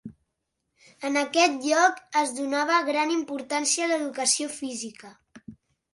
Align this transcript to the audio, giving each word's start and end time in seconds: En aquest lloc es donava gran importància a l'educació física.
En 1.09 1.19
aquest 1.21 1.59
lloc 1.67 2.01
es 2.23 2.33
donava 2.39 2.79
gran 2.89 3.15
importància 3.19 3.87
a 3.89 3.93
l'educació 3.93 4.53
física. 4.59 5.17